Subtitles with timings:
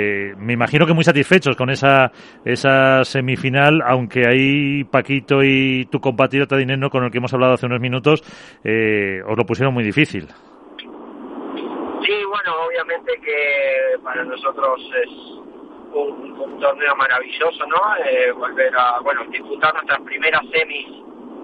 [0.00, 2.12] Eh, me imagino que muy satisfechos con esa,
[2.44, 7.66] esa semifinal, aunque ahí Paquito y tu compatriota Dinero, con el que hemos hablado hace
[7.66, 8.22] unos minutos,
[8.62, 10.28] eh, os lo pusieron muy difícil.
[10.78, 15.10] Sí, bueno, obviamente que para nosotros es
[15.92, 17.96] un, torneo maravilloso, ¿no?
[18.08, 20.86] Eh, volver a, bueno, disputar nuestras primeras semis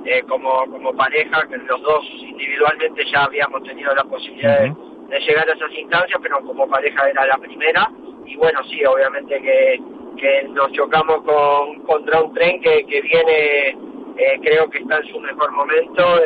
[0.04, 4.72] eh, como, como pareja, que los dos individualmente ya habíamos tenido la posibilidad de,
[5.08, 7.90] de llegar a esas instancias, pero como pareja era la primera
[8.26, 9.80] y bueno, sí, obviamente que,
[10.16, 13.68] que nos chocamos con, contra un tren que, que viene,
[14.16, 16.20] eh, creo que está en su mejor momento,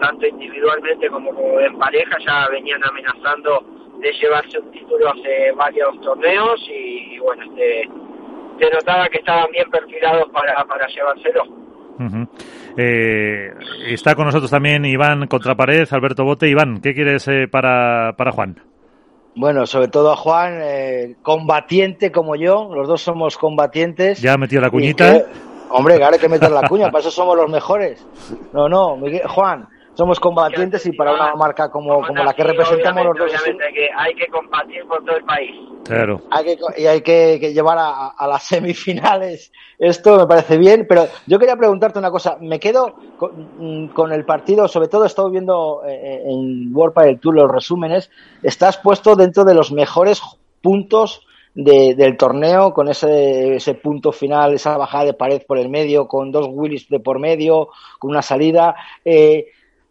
[0.00, 3.64] tanto individualmente como, en pareja, ya venían amenazando
[4.00, 7.88] de llevarse un título hace varios torneos y, bueno, este,
[8.60, 11.44] se notaba que estaban bien perfilados para, para llevárselo.
[12.76, 13.50] eh,
[13.88, 16.48] está con nosotros también Iván Contrapared, Alberto Bote.
[16.48, 18.67] Iván, ¿qué quieres eh, para, para Juan?
[19.34, 24.20] Bueno, sobre todo a Juan, eh, combatiente como yo, los dos somos combatientes.
[24.20, 25.24] Ya ha metido la cuñita.
[25.70, 28.04] hombre, claro, hay que meter la cuña, para eso somos los mejores.
[28.52, 29.68] No, no, Miguel, Juan,
[29.98, 33.32] somos combatientes y para una marca como, como la que representamos los dos.
[33.32, 35.50] Obviamente que hay que combatir por todo el país.
[35.84, 36.20] Claro.
[36.30, 39.50] Hay que, y hay que, llevar a, las semifinales.
[39.76, 42.36] Esto me parece bien, pero yo quería preguntarte una cosa.
[42.40, 47.34] Me quedo con, mm, el partido, sobre todo he estado viendo eh, en World Tour
[47.34, 48.08] los resúmenes.
[48.44, 50.22] Estás puesto dentro de los mejores
[50.62, 56.06] puntos del torneo, con ese, ese punto final, esa bajada de pared por el medio,
[56.06, 58.76] con dos Willis de por medio, con una salida.
[59.04, 59.46] Eh,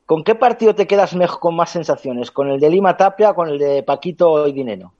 [0.08, 2.32] ¿Con qué partido te quedas mejor, con más sensaciones?
[2.32, 4.94] ¿Con el de Lima Tapia o con el de Paquito y Dinero?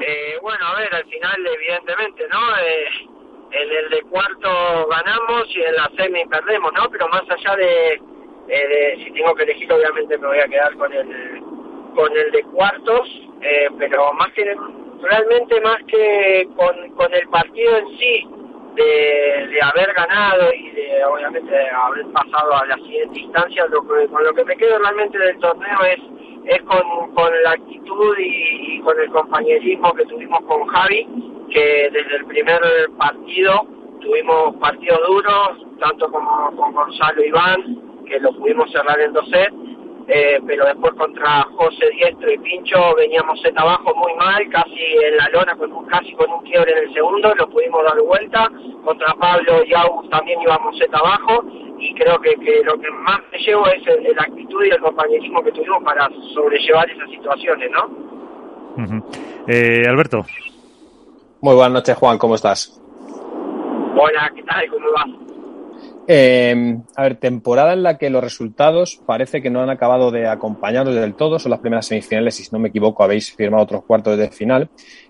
[0.00, 2.38] Eh, bueno, a ver, al final, evidentemente, ¿no?
[2.60, 2.84] Eh,
[3.50, 6.88] en el de cuarto ganamos y en la semi perdemos, ¿no?
[6.88, 8.00] Pero más allá de,
[8.48, 11.42] eh, si tengo que elegir, obviamente me voy a quedar con el
[11.96, 13.08] con el de cuartos,
[13.40, 14.56] eh, pero más que
[15.02, 18.28] realmente más que con, con el partido en sí,
[18.74, 24.34] de, haber ganado y de obviamente haber pasado a la siguiente instancia, lo con lo
[24.34, 26.00] que me quedo realmente del torneo es,
[26.46, 31.06] es con, con la actitud y, con el compañerismo que tuvimos con Javi,
[31.50, 32.60] que desde el primer
[32.98, 33.66] partido
[34.00, 39.54] tuvimos partidos duros, tanto como con Gonzalo Iván, que lo pudimos cerrar en dos sets,
[40.08, 45.16] eh, pero después contra José Diestro y Pincho veníamos set abajo muy mal, casi en
[45.16, 48.50] la lona, con, casi con un quiebre en el segundo, lo pudimos dar vuelta,
[48.84, 51.44] contra Pablo y Agus también íbamos set abajo,
[51.78, 55.42] y creo que, que lo que más me llevo es la actitud y el compañerismo
[55.42, 58.12] que tuvimos para sobrellevar esas situaciones, ¿no?
[59.48, 60.24] eh, Alberto.
[61.40, 62.80] Muy buenas noches, Juan, ¿cómo estás?
[63.96, 64.68] Hola, ¿qué tal?
[64.68, 65.31] ¿Cómo vas?
[66.08, 70.26] Eh, a ver, temporada en la que los resultados parece que no han acabado de
[70.26, 74.18] acompañaros del todo, son las primeras semifinales si no me equivoco habéis firmado otros cuartos
[74.18, 74.68] de final.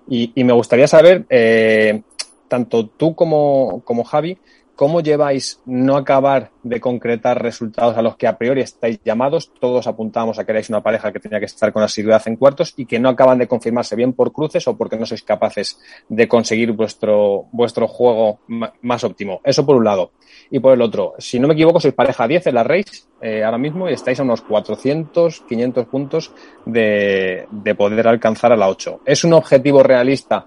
[0.08, 2.02] Y, y me gustaría saber, eh,
[2.48, 4.38] tanto tú como, como Javi,
[4.82, 9.52] ¿Cómo lleváis no acabar de concretar resultados a los que a priori estáis llamados?
[9.60, 12.74] Todos apuntamos a que erais una pareja que tenía que estar con asiduidad en cuartos
[12.76, 15.78] y que no acaban de confirmarse bien por cruces o porque no sois capaces
[16.08, 18.40] de conseguir vuestro, vuestro juego
[18.80, 19.40] más óptimo.
[19.44, 20.10] Eso por un lado.
[20.50, 23.44] Y por el otro, si no me equivoco, sois pareja 10 en la race eh,
[23.44, 26.32] ahora mismo y estáis a unos 400, 500 puntos
[26.66, 29.02] de, de poder alcanzar a la 8.
[29.06, 30.44] ¿Es un objetivo realista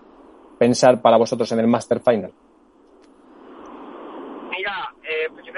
[0.60, 2.34] pensar para vosotros en el Master Final?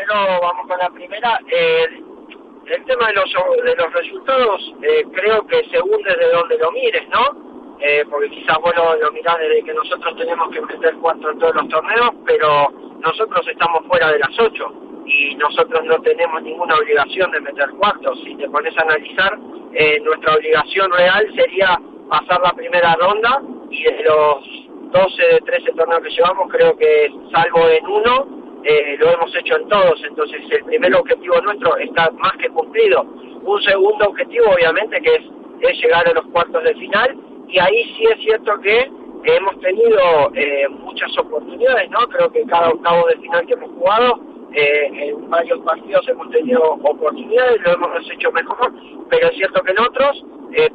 [0.07, 1.39] Primero vamos con la primera.
[1.49, 7.07] el tema de los, de los resultados, eh, creo que según desde donde lo mires,
[7.09, 7.77] ¿no?
[7.79, 11.55] Eh, porque quizás vos lo, mirás desde que nosotros tenemos que meter cuatro en todos
[11.55, 12.69] los torneos, pero
[12.99, 14.73] nosotros estamos fuera de las ocho
[15.05, 18.19] y nosotros no tenemos ninguna obligación de meter cuartos.
[18.23, 19.37] Si te pones a analizar,
[19.73, 21.79] eh, nuestra obligación real sería
[22.09, 24.43] pasar la primera ronda y de los
[24.91, 28.36] 12, 13 torneos que llevamos, creo que salvo en uno,
[28.69, 33.01] eh, lo hemos hecho en todos, entonces el primer objetivo nuestro está más que cumplido.
[33.01, 37.17] Un segundo objetivo, obviamente, que es, llegar a los cuartos de final,
[37.47, 38.91] y ahí sí es cierto que
[39.23, 41.99] hemos tenido eh, muchas oportunidades, ¿no?
[42.09, 44.19] Creo que cada octavo de final que hemos jugado,
[44.57, 48.73] eh, en varios partidos hemos tenido oportunidades, lo hemos hecho mejor,
[49.09, 50.25] pero es cierto que en otros,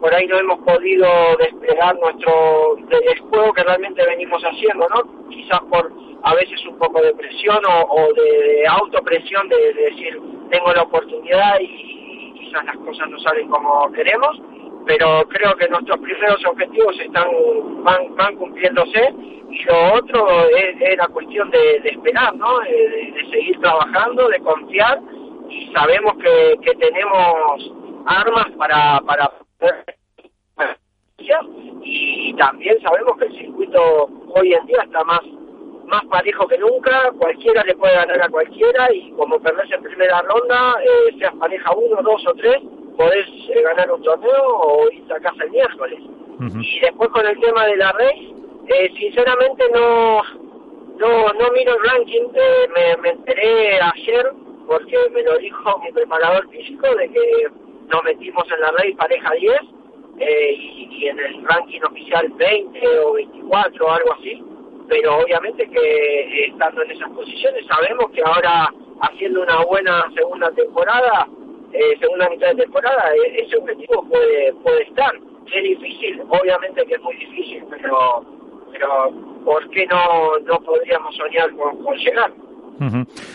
[0.01, 1.09] por ahí no hemos podido
[1.39, 5.29] desplegar nuestro el juego que realmente venimos haciendo, ¿no?
[5.31, 5.91] Quizás por
[6.23, 10.21] a veces un poco de presión o, de, autopresión de, decir
[10.51, 14.39] tengo la oportunidad y quizás las cosas no salen como queremos,
[14.87, 17.29] pero creo que nuestros primeros objetivos están
[17.85, 19.15] van, cumpliéndose.
[19.51, 22.61] Y lo otro es, la cuestión de, esperar, ¿no?
[22.61, 25.01] De, seguir trabajando, de confiar.
[25.49, 27.73] Y sabemos que, tenemos
[28.07, 29.31] armas para, para
[31.85, 35.21] y también sabemos que el circuito hoy en día está más
[35.93, 38.93] más parejo que nunca, cualquiera le puede ganar a cualquiera.
[38.95, 41.35] Y como perdés en primera ronda, eh, seas
[41.77, 42.63] uno, dos o tres,
[42.97, 46.01] podés eh, ganar un torneo o irte a casa el miércoles.
[46.61, 48.35] Y después con el tema de la race,
[48.69, 50.23] eh, sinceramente no,
[50.99, 54.33] no no miro el ranking, eh, me, me enteré ayer
[54.67, 57.47] porque me lo dijo mi preparador físico de que
[57.89, 59.61] nos metimos en la race pareja 10
[60.19, 64.43] eh, y, y, en el ranking oficial 20 o 24 o algo así.
[64.89, 70.51] Pero obviamente que eh, estando en esas posiciones sabemos que ahora haciendo una buena segunda
[70.53, 71.27] temporada,
[71.73, 75.13] eh, segunda mitad de temporada, e, ese objetivo puede puede estar.
[75.55, 78.25] Es difícil, obviamente que es muy difícil, pero
[78.73, 79.13] pero
[79.45, 82.33] ¿por qué no, no podríamos soñar con, con llegar?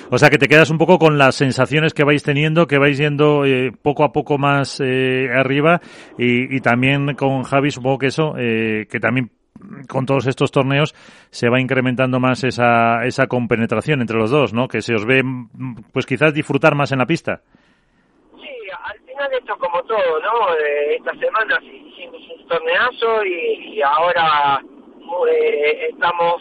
[0.10, 2.98] O sea que te quedas un poco con las sensaciones que vais teniendo, que vais
[2.98, 5.80] yendo eh, poco a poco más eh, arriba
[6.18, 9.32] y, y, también con Javi supongo que eso, eh, que también
[9.88, 10.94] con todos estos torneos
[11.30, 14.68] se va incrementando más esa, esa compenetración entre los dos, ¿no?
[14.68, 15.24] Que se os ve,
[15.92, 17.42] pues quizás disfrutar más en la pista.
[19.18, 20.54] Final esto como todo, ¿no?
[20.60, 24.62] Eh, esta semana hicimos un torneazo y, y ahora
[25.32, 26.36] eh, estamos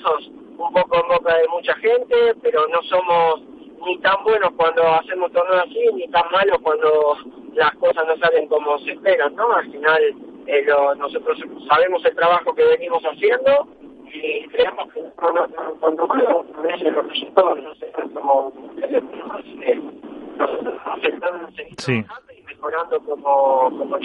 [0.58, 3.40] un poco en boca de mucha gente, pero no somos
[3.86, 7.16] ni tan buenos cuando hacemos torneos así, ni tan malos cuando
[7.54, 9.50] las cosas no salen como se esperan, ¿no?
[9.54, 10.02] Al final
[10.46, 11.38] eh, lo, nosotros
[11.68, 13.68] sabemos el trabajo que venimos haciendo
[14.12, 15.48] y creemos que cuando,
[15.80, 18.52] cuando a los resultados no se como
[21.78, 22.04] sí.
[23.04, 23.96] Como, como.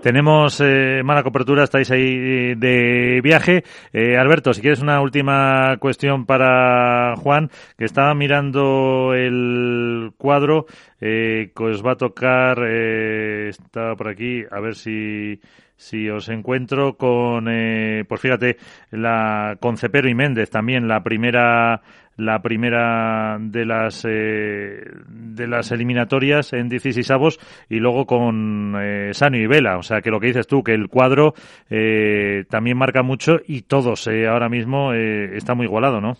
[0.00, 3.64] Tenemos eh, mala cobertura, estáis ahí de viaje.
[3.92, 10.66] Eh, Alberto, si quieres una última cuestión para Juan, que estaba mirando el cuadro
[11.00, 15.40] eh, que os va a tocar, eh, está por aquí, a ver si
[15.82, 18.56] si os encuentro con, eh, pues fíjate,
[18.92, 21.82] la con Cepero y Méndez también la primera
[22.16, 27.38] la primera de las eh, de las eliminatorias en 16 avos
[27.68, 30.74] y luego con eh, Sanio y Vela, o sea que lo que dices tú que
[30.74, 31.34] el cuadro
[31.70, 36.14] eh, también marca mucho y todos eh, ahora mismo eh, está muy igualado, ¿no?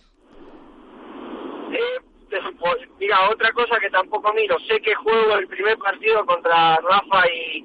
[2.58, 7.24] Pues, mira, otra cosa que tampoco miro, sé que juego el primer partido contra Rafa
[7.28, 7.58] y,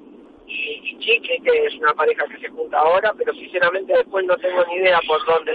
[0.44, 4.36] y, y Chique, que es una pareja que se junta ahora, pero sinceramente después no
[4.38, 5.52] tengo ni idea por dónde.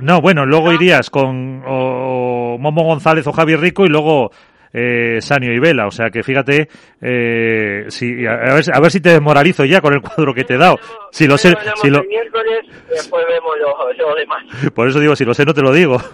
[0.00, 4.30] No, bueno, luego irías con o, Momo González o Javier Rico y luego
[4.72, 5.86] eh, Sanio y Vela.
[5.86, 6.68] O sea que fíjate,
[7.00, 10.54] eh, si, a, ver, a ver si te desmoralizo ya con el cuadro que te
[10.54, 10.78] he dado.
[11.10, 12.02] Si lo sé, si lo...
[12.04, 14.44] miércoles, después vemos lo, lo demás.
[14.74, 15.98] Por eso digo, si lo sé, no te lo digo.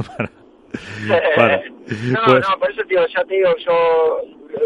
[1.86, 2.44] No, pues...
[2.48, 4.20] no, por eso tío, ya te digo, yo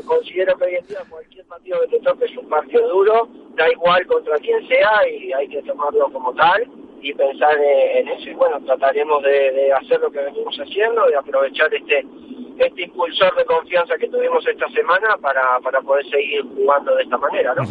[0.07, 3.71] considero que hoy en día cualquier partido que te toque es un partido duro, da
[3.71, 6.67] igual contra quien sea y hay que tomarlo como tal
[7.03, 11.17] y pensar en eso y bueno, trataremos de, de hacer lo que venimos haciendo, de
[11.17, 12.05] aprovechar este
[12.61, 17.17] este impulsor de confianza que tuvimos esta semana para, para poder seguir jugando de esta
[17.17, 17.63] manera, ¿no?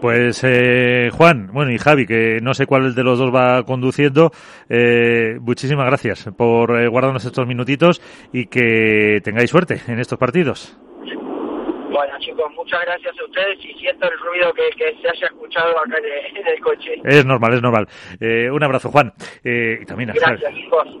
[0.00, 4.30] Pues eh, Juan, bueno y Javi, que no sé cuál de los dos va conduciendo,
[4.68, 8.00] eh, muchísimas gracias por eh, guardarnos estos minutitos
[8.32, 10.78] y que tengáis suerte en estos partidos.
[12.20, 15.98] Chicos, muchas gracias a ustedes y siento el ruido que, que se haya escuchado acá
[15.98, 17.00] en el, en el coche.
[17.04, 17.88] Es normal, es normal.
[18.20, 19.12] Eh, un abrazo Juan.
[19.42, 20.98] Eh, y también a Gracias chicos.